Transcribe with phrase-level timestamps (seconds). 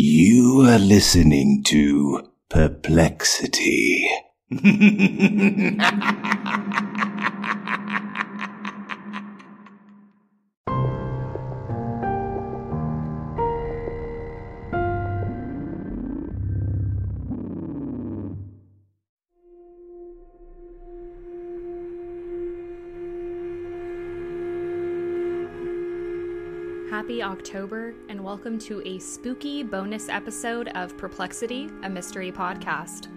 [0.00, 4.08] You are listening to Perplexity.
[27.28, 33.08] October, and welcome to a spooky bonus episode of Perplexity, a mystery podcast.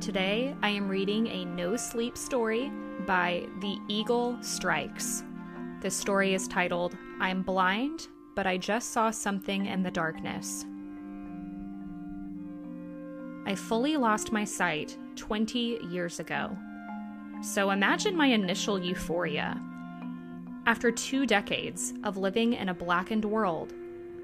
[0.00, 2.70] Today, I am reading a no sleep story
[3.08, 5.24] by The Eagle Strikes.
[5.80, 8.06] The story is titled, I'm Blind,
[8.36, 10.64] but I just saw something in the darkness.
[13.46, 16.56] I fully lost my sight 20 years ago.
[17.42, 19.60] So imagine my initial euphoria
[20.66, 23.72] after two decades of living in a blackened world,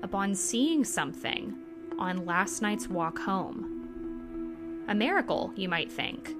[0.02, 1.56] upon seeing something
[1.98, 4.84] on last night's walk home.
[4.88, 6.34] A miracle, you might think.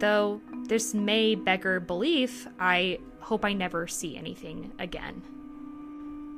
[0.00, 5.22] Though this may beggar belief, I hope I never see anything again.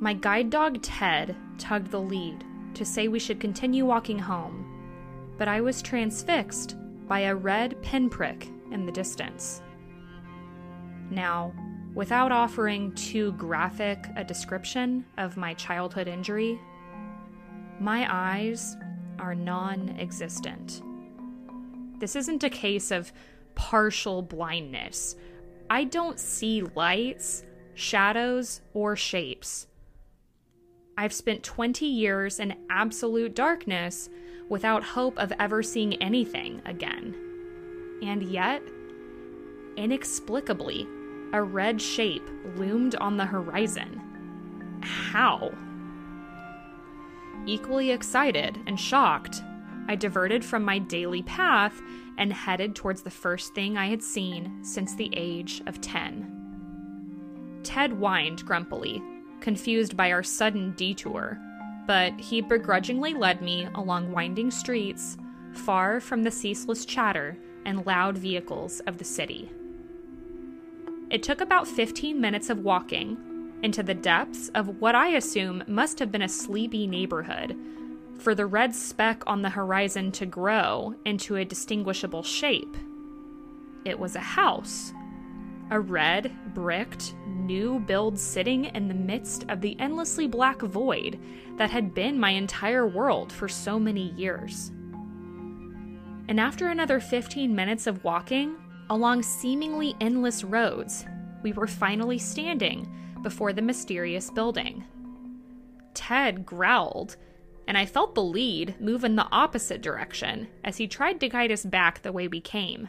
[0.01, 4.65] My guide dog Ted tugged the lead to say we should continue walking home,
[5.39, 9.63] but I was transfixed by a red pinprick in the distance.
[11.11, 11.53] Now,
[11.95, 16.61] Without offering too graphic a description of my childhood injury,
[17.81, 18.77] my eyes
[19.19, 20.83] are non existent.
[21.99, 23.13] This isn't a case of
[23.55, 25.17] partial blindness.
[25.69, 29.67] I don't see lights, shadows, or shapes.
[30.97, 34.09] I've spent 20 years in absolute darkness
[34.49, 37.15] without hope of ever seeing anything again.
[38.03, 38.63] And yet,
[39.77, 40.87] inexplicably,
[41.33, 44.01] a red shape loomed on the horizon.
[44.83, 45.53] How?
[47.47, 49.43] Equally excited and shocked,
[49.89, 51.81] I diverted from my daily path
[52.19, 57.61] and headed towards the first thing I had seen since the age of 10.
[57.63, 59.03] Ted whined grumpily,
[59.41, 61.39] confused by our sudden detour,
[61.87, 65.17] but he begrudgingly led me along winding streets,
[65.53, 69.51] far from the ceaseless chatter and loud vehicles of the city.
[71.11, 73.17] It took about 15 minutes of walking
[73.63, 77.57] into the depths of what I assume must have been a sleepy neighborhood
[78.19, 82.77] for the red speck on the horizon to grow into a distinguishable shape.
[83.85, 84.93] It was a house,
[85.71, 91.19] a red, bricked, new build sitting in the midst of the endlessly black void
[91.57, 94.73] that had been my entire world for so many years.
[96.29, 98.57] And after another 15 minutes of walking,
[98.91, 101.05] Along seemingly endless roads,
[101.43, 102.91] we were finally standing
[103.23, 104.83] before the mysterious building.
[105.93, 107.17] Ted growled,
[107.67, 111.53] and I felt the lead move in the opposite direction as he tried to guide
[111.53, 112.89] us back the way we came.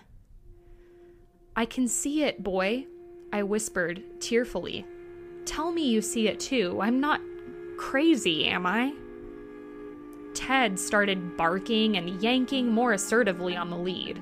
[1.56, 2.86] I can see it, boy,
[3.34, 4.86] I whispered tearfully.
[5.44, 6.80] Tell me you see it too.
[6.82, 7.20] I'm not
[7.78, 8.94] crazy, am I?
[10.34, 14.22] Ted started barking and yanking more assertively on the lead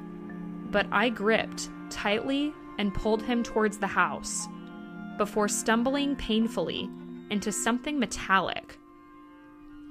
[0.72, 4.48] but I gripped tightly and pulled him towards the house
[5.18, 6.90] before stumbling painfully
[7.30, 8.78] into something metallic.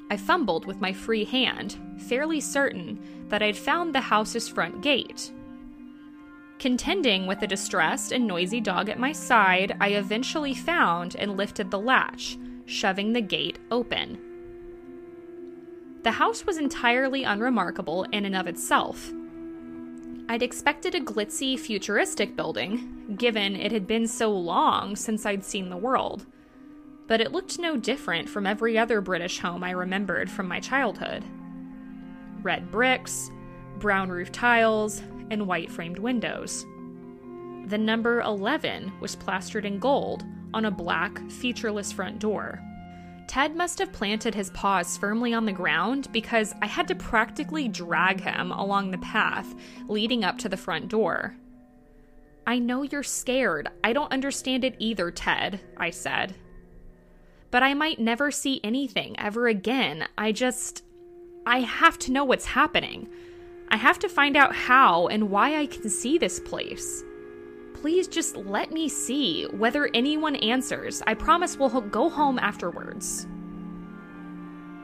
[0.08, 1.78] I fumbled with my free hand,
[2.08, 5.32] fairly certain that I'd found the house's front gate.
[6.58, 11.70] Contending with a distressed and noisy dog at my side, I eventually found and lifted
[11.70, 14.18] the latch, shoving the gate open.
[16.02, 19.12] The house was entirely unremarkable in and of itself,
[20.28, 25.70] I'd expected a glitzy, futuristic building, given it had been so long since I'd seen
[25.70, 26.26] the world.
[27.06, 31.24] But it looked no different from every other British home I remembered from my childhood
[32.42, 33.30] red bricks,
[33.78, 36.64] brown roof tiles, and white framed windows.
[37.66, 42.60] The number 11 was plastered in gold on a black, featureless front door.
[43.26, 47.68] Ted must have planted his paws firmly on the ground because I had to practically
[47.68, 49.54] drag him along the path
[49.88, 51.36] leading up to the front door.
[52.46, 53.68] I know you're scared.
[53.82, 56.34] I don't understand it either, Ted, I said.
[57.50, 60.06] But I might never see anything ever again.
[60.16, 60.84] I just.
[61.44, 63.08] I have to know what's happening.
[63.68, 67.02] I have to find out how and why I can see this place.
[67.80, 71.02] Please just let me see whether anyone answers.
[71.06, 73.26] I promise we'll go home afterwards.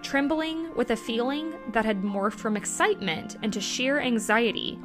[0.02, 4.78] Trembling with a feeling that had morphed from excitement into sheer anxiety,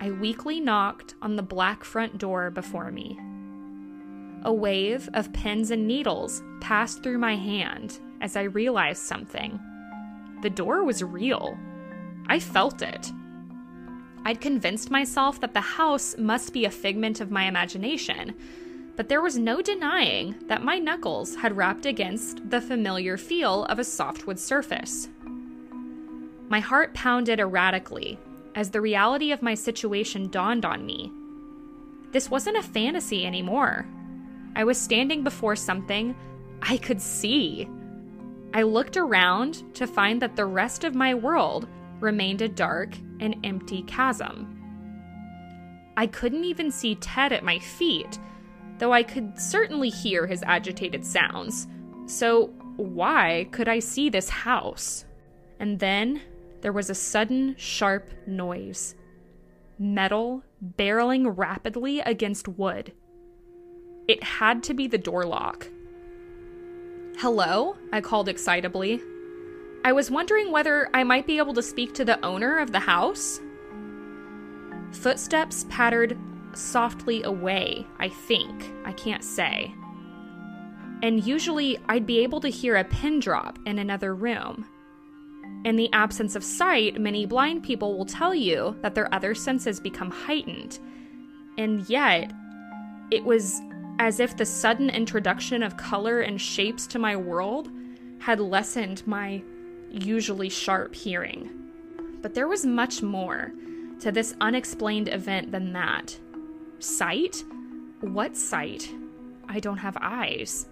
[0.00, 3.18] I weakly knocked on the black front door before me.
[4.44, 9.58] A wave of pins and needles passed through my hand as I realized something.
[10.42, 11.58] the door was real.
[12.28, 13.12] I felt it.
[14.24, 18.34] I'd convinced myself that the house must be a figment of my imagination,
[18.96, 23.78] but there was no denying that my knuckles had rapped against the familiar feel of
[23.78, 25.08] a softwood surface.
[26.48, 28.18] My heart pounded erratically
[28.54, 31.10] as the reality of my situation dawned on me.
[32.12, 33.86] This wasn't a fantasy anymore.
[34.54, 36.14] I was standing before something
[36.60, 37.68] I could see.
[38.52, 41.68] I looked around to find that the rest of my world
[42.00, 44.56] remained a dark and empty chasm.
[45.96, 48.18] I couldn't even see Ted at my feet,
[48.78, 51.68] though I could certainly hear his agitated sounds.
[52.06, 52.46] So,
[52.76, 55.04] why could I see this house?
[55.58, 56.22] And then
[56.62, 58.94] there was a sudden, sharp noise
[59.80, 60.44] metal
[60.76, 62.92] barreling rapidly against wood.
[64.06, 65.68] It had to be the door lock.
[67.16, 67.76] Hello?
[67.92, 69.00] I called excitably.
[69.82, 72.80] I was wondering whether I might be able to speak to the owner of the
[72.80, 73.40] house.
[74.92, 76.18] Footsteps pattered
[76.52, 78.72] softly away, I think.
[78.84, 79.72] I can't say.
[81.02, 84.66] And usually I'd be able to hear a pin drop in another room.
[85.64, 89.80] In the absence of sight, many blind people will tell you that their other senses
[89.80, 90.78] become heightened.
[91.56, 92.32] And yet,
[93.10, 93.60] it was
[93.98, 97.70] as if the sudden introduction of color and shapes to my world
[98.18, 99.42] had lessened my
[99.90, 101.50] usually sharp hearing.
[102.22, 103.52] But there was much more
[104.00, 106.18] to this unexplained event than that.
[106.78, 107.44] Sight?
[108.00, 108.90] What sight?
[109.48, 110.66] I don't have eyes.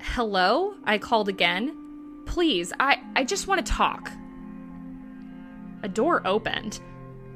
[0.00, 0.74] Hello?
[0.84, 2.22] I called again.
[2.26, 4.10] Please, I, I just want to talk.
[5.82, 6.80] A door opened,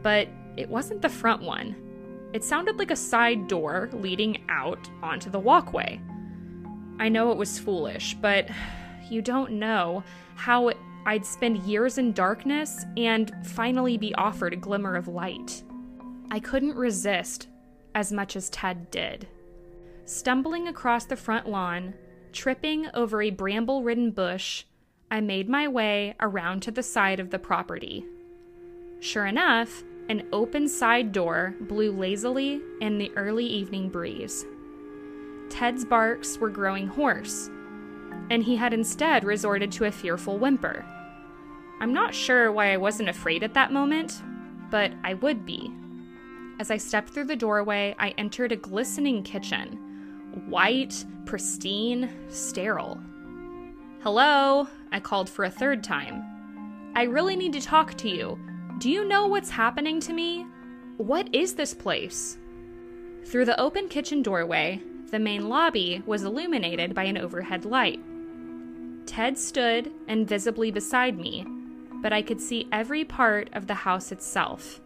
[0.02, 1.76] but it wasn't the front one.
[2.32, 6.00] It sounded like a side door leading out onto the walkway.
[6.98, 8.48] I know it was foolish, but
[9.10, 10.02] you don't know
[10.34, 10.72] how
[11.06, 15.62] I'd spend years in darkness and finally be offered a glimmer of light.
[16.30, 17.48] I couldn't resist
[17.94, 19.26] as much as Ted did.
[20.04, 21.94] Stumbling across the front lawn,
[22.32, 24.64] tripping over a bramble ridden bush,
[25.10, 28.04] I made my way around to the side of the property.
[29.00, 34.44] Sure enough, an open side door blew lazily in the early evening breeze.
[35.48, 37.50] Ted's barks were growing hoarse,
[38.30, 40.84] and he had instead resorted to a fearful whimper.
[41.80, 44.22] I'm not sure why I wasn't afraid at that moment,
[44.70, 45.72] but I would be.
[46.58, 49.78] As I stepped through the doorway, I entered a glistening kitchen
[50.48, 53.00] white, pristine, sterile.
[54.02, 56.22] Hello, I called for a third time.
[56.94, 58.38] I really need to talk to you.
[58.78, 60.46] Do you know what's happening to me?
[60.98, 62.38] What is this place?
[63.24, 68.00] Through the open kitchen doorway, the main lobby was illuminated by an overhead light.
[69.06, 71.44] Ted stood invisibly beside me,
[72.00, 74.80] but I could see every part of the house itself,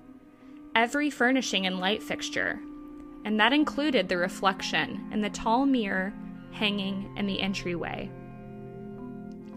[0.75, 2.61] every furnishing and light fixture,
[3.25, 6.13] and that included the reflection in the tall mirror
[6.53, 8.11] hanging in the entryway.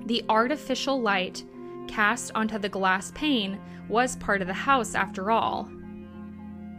[0.06, 1.44] The artificial light
[1.88, 5.70] cast onto the glass pane was part of the house after all.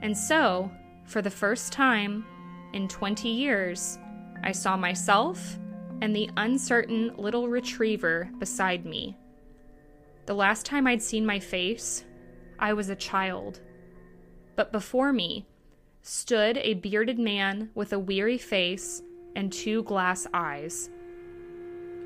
[0.03, 0.71] And so,
[1.05, 2.25] for the first time
[2.73, 3.99] in 20 years,
[4.43, 5.59] I saw myself
[6.01, 9.17] and the uncertain little retriever beside me.
[10.27, 12.05] The last time I'd seen my face,
[12.59, 13.61] I was a child.
[14.57, 15.47] But before me
[16.03, 19.03] stood a bearded man with a weary face
[19.37, 20.91] and two glass eyes.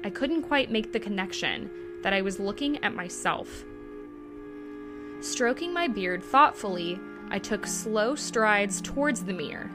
[0.04, 1.71] I couldn't quite make the connection
[2.02, 3.64] that I was looking at myself.
[5.21, 6.99] Stroking my beard thoughtfully,
[7.31, 9.71] I took slow strides towards the mirror.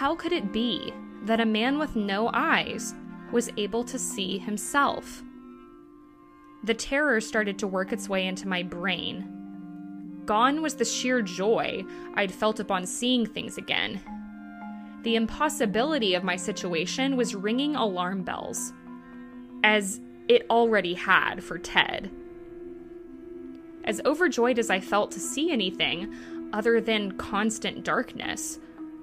[0.00, 2.94] How could it be that a man with no eyes
[3.32, 5.22] was able to see himself.
[6.64, 10.22] The terror started to work its way into my brain.
[10.24, 14.00] Gone was the sheer joy I'd felt upon seeing things again.
[15.02, 18.72] The impossibility of my situation was ringing alarm bells,
[19.62, 22.10] as it already had for Ted.
[23.84, 26.14] As overjoyed as I felt to see anything
[26.54, 28.58] other than constant darkness,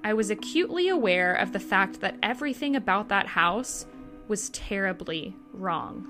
[0.08, 3.84] I was acutely aware of the fact that everything about that house
[4.26, 6.06] was terribly wrong.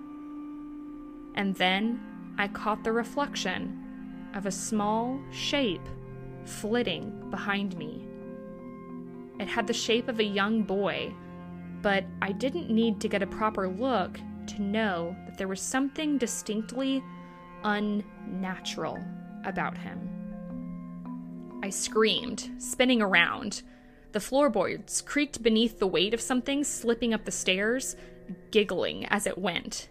[1.34, 2.00] And then
[2.38, 5.82] I caught the reflection of a small shape
[6.44, 8.06] flitting behind me.
[9.40, 11.12] It had the shape of a young boy,
[11.82, 16.18] but I didn't need to get a proper look to know that there was something
[16.18, 17.02] distinctly
[17.64, 19.04] unnatural
[19.44, 20.08] about him.
[21.64, 23.62] I screamed, spinning around
[24.12, 27.96] the floorboards creaked beneath the weight of something slipping up the stairs,
[28.50, 29.88] giggling as it went.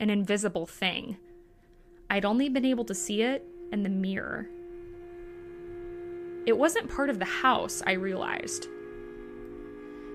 [0.00, 1.16] an invisible thing.
[2.10, 4.46] I'd only been able to see it in the mirror.
[6.46, 8.68] It wasn't part of the house, I realized.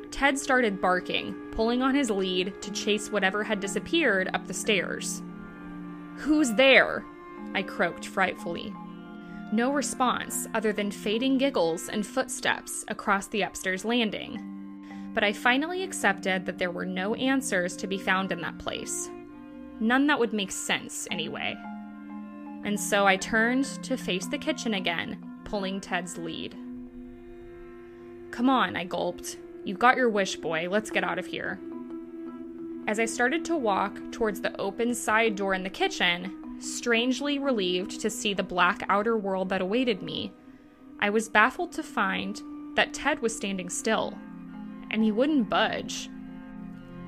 [0.09, 5.21] Ted started barking, pulling on his lead to chase whatever had disappeared up the stairs.
[6.17, 7.03] Who's there?
[7.53, 8.73] I croaked frightfully.
[9.53, 15.11] No response other than fading giggles and footsteps across the upstairs landing.
[15.13, 19.11] But I finally accepted that there were no answers to be found in that place.
[19.79, 21.55] None that would make sense, anyway.
[22.63, 26.55] And so I turned to face the kitchen again, pulling Ted's lead.
[28.31, 29.37] Come on, I gulped.
[29.65, 30.67] You've got your wish, boy.
[30.67, 31.59] Let's get out of here.
[32.87, 37.99] As I started to walk towards the open side door in the kitchen, strangely relieved
[38.01, 40.31] to see the black outer world that awaited me,
[40.99, 42.41] I was baffled to find
[42.75, 44.17] that Ted was standing still,
[44.91, 46.09] and he wouldn't budge.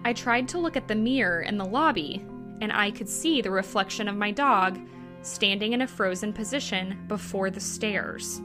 [0.03, 2.25] I tried to look at the mirror in the lobby,
[2.61, 4.79] and I could see the reflection of my dog
[5.21, 8.41] standing in a frozen position before the stairs.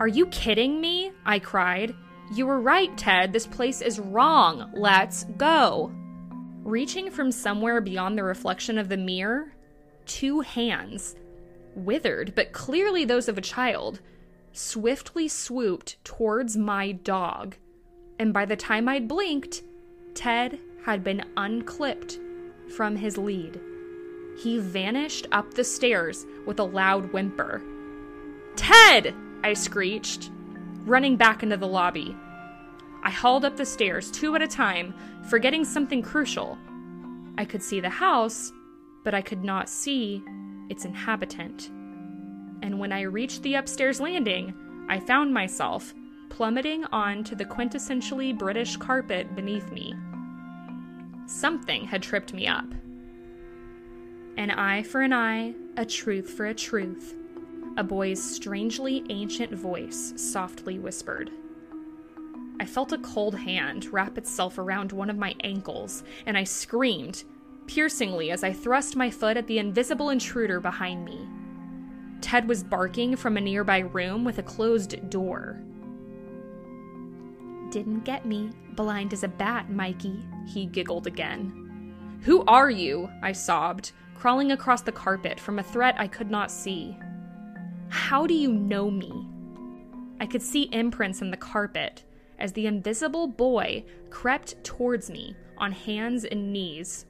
[0.00, 1.12] Are you kidding me?
[1.26, 1.94] I cried.
[2.34, 3.32] You were right, Ted.
[3.32, 4.70] This place is wrong.
[4.74, 5.92] Let's go.
[6.62, 9.52] Reaching from somewhere beyond the reflection of the mirror,
[10.06, 11.16] two hands,
[11.74, 14.00] withered but clearly those of a child,
[14.52, 17.56] swiftly swooped towards my dog.
[18.18, 19.62] And by the time I'd blinked,
[20.14, 22.18] Ted had been unclipped
[22.76, 23.60] from his lead.
[24.38, 27.62] He vanished up the stairs with a loud whimper.
[28.56, 29.14] Ted!
[29.42, 30.30] I screeched
[30.86, 32.16] running back into the lobby.
[33.02, 34.94] I hauled up the stairs two at a time,
[35.28, 36.58] forgetting something crucial.
[37.36, 38.52] I could see the house,
[39.04, 40.22] but I could not see
[40.68, 41.70] its inhabitant.
[42.62, 44.54] And when I reached the upstairs landing,
[44.88, 45.94] I found myself
[46.30, 49.94] plummeting onto the quintessentially British carpet beneath me.
[51.26, 52.66] Something had tripped me up.
[54.36, 57.14] An eye for an eye, a truth for a truth
[57.76, 61.30] a boy's strangely ancient voice softly whispered.
[62.60, 67.24] I felt a cold hand wrap itself around one of my ankles, and I screamed,
[67.66, 71.26] piercingly, as I thrust my foot at the invisible intruder behind me.
[72.20, 75.60] Ted was barking from a nearby room with a closed door.
[77.70, 81.60] Didn't get me, blind as a bat, Mikey, he giggled again.
[82.22, 83.10] Who are you?
[83.22, 86.96] I sobbed, crawling across the carpet from a threat I could not see.
[87.88, 89.26] How do you know me?
[90.20, 92.04] I could see imprints in the carpet
[92.38, 97.06] as the invisible boy crept towards me on hands and knees.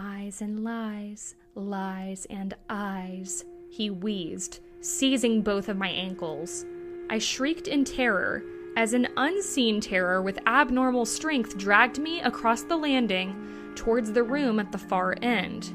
[0.00, 6.64] Eyes and lies, lies and eyes, he wheezed, seizing both of my ankles.
[7.10, 8.44] I shrieked in terror
[8.76, 14.60] as an unseen terror with abnormal strength dragged me across the landing towards the room
[14.60, 15.74] at the far end.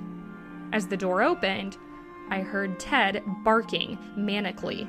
[0.72, 1.76] As the door opened,
[2.30, 4.88] I heard Ted barking manically.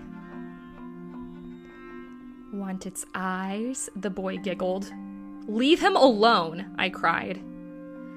[2.52, 3.90] Want its eyes?
[3.96, 4.92] The boy giggled.
[5.48, 7.42] Leave him alone, I cried.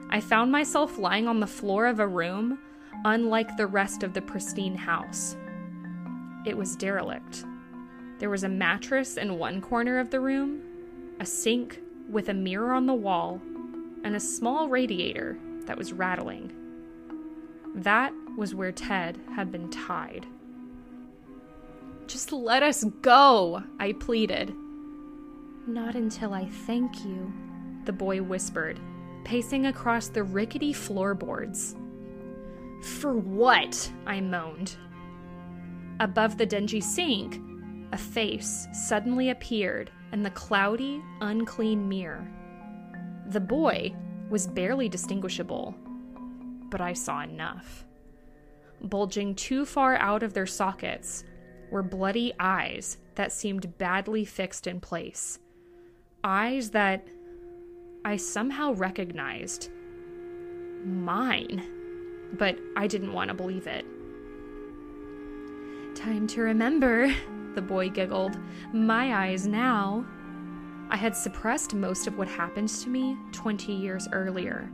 [0.10, 2.60] I found myself lying on the floor of a room,
[3.04, 5.36] unlike the rest of the pristine house.
[6.46, 7.44] It was derelict.
[8.20, 10.62] There was a mattress in one corner of the room,
[11.20, 13.42] a sink with a mirror on the wall,
[14.04, 16.54] and a small radiator that was rattling.
[17.76, 20.26] That was where Ted had been tied.
[22.08, 24.54] Just let us go, I pleaded.
[25.68, 27.34] Not until I thank you,
[27.84, 28.80] the boy whispered,
[29.28, 31.76] pacing across the rickety floorboards.
[32.82, 33.92] For what?
[34.06, 34.78] I moaned.
[36.00, 37.42] Above the dingy sink,
[37.92, 42.28] a face suddenly appeared in the cloudy, unclean mirror.
[43.28, 43.94] The boy
[44.30, 45.76] was barely distinguishable
[46.70, 47.86] but I saw enough.
[48.82, 51.24] Bulging too far out of their sockets
[51.72, 55.40] were bloody eyes that seemed badly fixed in place.
[56.24, 57.08] Eyes that
[58.08, 59.70] I somehow recognized.
[60.86, 61.62] Mine.
[62.38, 63.86] But I didn't want to believe it.
[65.94, 67.14] Time to remember,
[67.54, 68.40] the boy giggled.
[68.72, 70.06] My eyes now.
[70.90, 74.72] I had suppressed most of what happened to me 20 years earlier.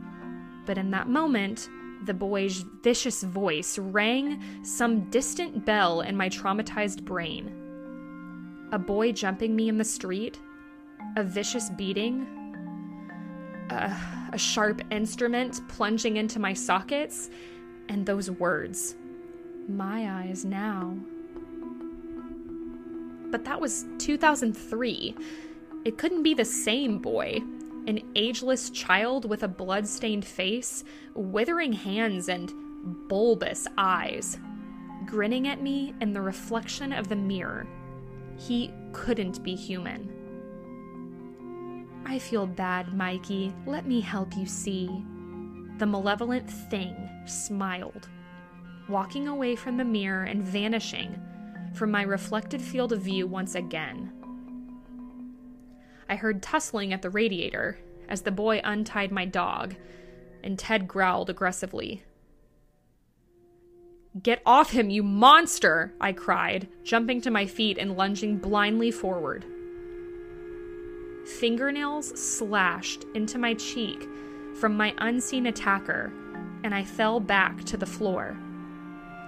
[0.64, 1.68] But in that moment,
[2.04, 8.68] the boy's vicious voice rang some distant bell in my traumatized brain.
[8.70, 10.38] A boy jumping me in the street,
[11.16, 12.43] a vicious beating,
[13.70, 17.30] a, sharp instrument plunging into my sockets,
[17.88, 18.96] and those words
[19.68, 20.96] My eyes now.
[23.30, 25.14] But that was 2003.
[25.84, 27.40] It couldn't be the same boy.
[27.86, 32.52] an ageless child with a blood-stained face, withering hands, and
[33.08, 34.38] bulbous eyes,
[35.06, 37.66] grinning at me in the reflection of the mirror.
[38.38, 40.13] He couldn't be human.
[42.06, 43.52] I feel bad, Mikey.
[43.66, 44.88] Let me help you see.
[45.78, 46.94] The malevolent thing
[47.26, 48.08] smiled,
[48.88, 51.20] walking away from the mirror and vanishing
[51.74, 54.12] from my reflected field of view once again.
[56.08, 59.74] I heard tussling at the radiator as the boy untied my dog,
[60.42, 62.04] and Ted growled aggressively.
[64.22, 65.92] Get off him, you monster!
[66.00, 69.44] I cried, jumping to my feet and lunging blindly forward.
[71.24, 74.08] Fingernails slashed into my cheek
[74.54, 76.12] from my unseen attacker,
[76.62, 78.36] and I fell back to the floor.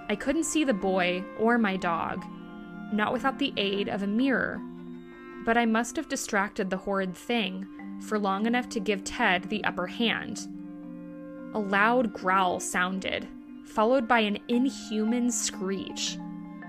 [0.07, 2.23] I couldn't see the boy or my dog,
[2.93, 4.61] not without the aid of a mirror,
[5.43, 7.67] but I must have distracted the horrid thing
[8.01, 10.47] for long enough to give Ted the upper hand.
[11.53, 13.27] A loud growl sounded,
[13.65, 16.17] followed by an inhuman screech.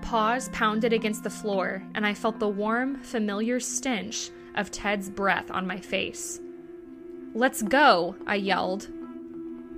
[0.01, 5.49] Paws pounded against the floor, and I felt the warm, familiar stench of Ted's breath
[5.51, 6.39] on my face.
[7.33, 8.89] Let's go, I yelled.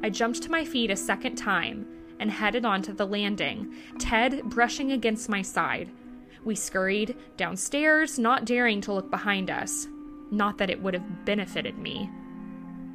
[0.04, 1.86] I jumped to my feet a second time
[2.20, 5.90] and headed onto the landing, Ted brushing against my side.
[6.44, 9.88] We scurried downstairs, not daring to look behind us.
[10.32, 12.10] Not that it would have benefited me.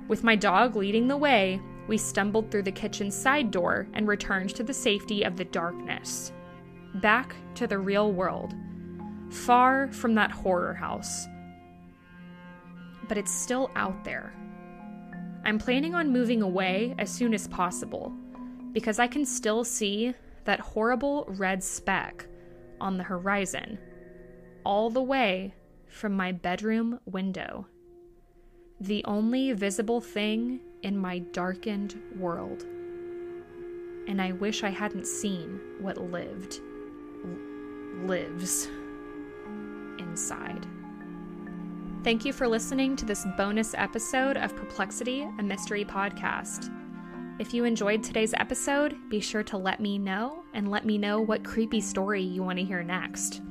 [0.09, 4.54] With my dog leading the way, we stumbled through the kitchen side door and returned
[4.54, 6.33] to the safety of the darkness.
[6.95, 8.54] Back to the real world,
[9.30, 11.26] far from that horror house.
[13.08, 14.32] But it's still out there.
[15.44, 18.12] I'm planning on moving away as soon as possible
[18.72, 20.12] because I can still see
[20.44, 22.26] that horrible red speck
[22.80, 23.78] on the horizon,
[24.64, 25.54] all the way
[25.88, 27.66] from my bedroom window.
[28.80, 32.64] The only visible thing in my darkened world.
[34.08, 36.60] And I wish I hadn't seen what lived,
[38.04, 38.68] lives
[39.98, 40.66] inside.
[42.07, 46.71] Thank you for listening to this bonus episode of Perplexity, a mystery podcast.
[47.40, 51.21] If you enjoyed today's episode, be sure to let me know and let me know
[51.21, 53.42] what creepy story you want to hear next.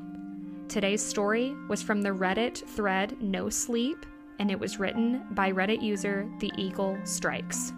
[0.69, 4.05] Today's story was from the Reddit thread No Sleep,
[4.39, 7.73] and it was written by Reddit user The Eagle Strikes.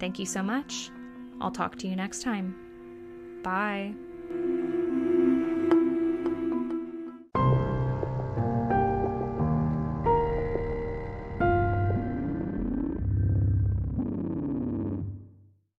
[0.00, 0.90] Thank you so much.
[1.40, 2.54] I'll talk to you next time.
[3.42, 3.94] Bye.